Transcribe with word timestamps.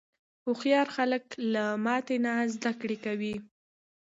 هوښیار 0.45 0.87
خلک 0.95 1.23
له 1.53 1.63
ماتې 1.85 2.17
نه 2.25 2.33
زده 2.53 2.71
کوي. 3.05 3.35